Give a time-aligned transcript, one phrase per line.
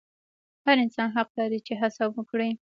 [0.65, 2.49] هر انسان حق لري چې هڅه وکړي.